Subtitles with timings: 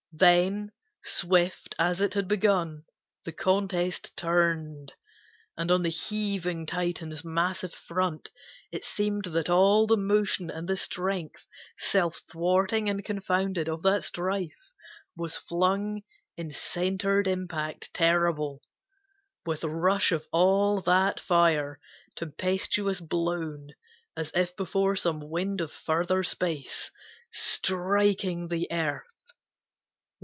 [0.13, 0.73] Then,
[1.03, 2.83] Swift, as it had begun,
[3.23, 4.91] the contest turned,
[5.57, 8.29] And on the heaving Titans' massive front
[8.73, 14.03] It seemed that all the motion and the strength Self thwarting and confounded, of that
[14.03, 14.73] strife,
[15.15, 16.01] Was flung
[16.35, 18.61] in centered impact terrible,
[19.45, 21.79] With rush of all that fire,
[22.17, 23.69] tempestuous blown
[24.17, 26.91] As if before some wind of further space,
[27.31, 29.05] Striking the earth.